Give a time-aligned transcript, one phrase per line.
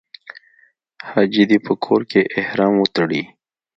[1.09, 3.21] حاجي دې په کور کې احرام وتړي.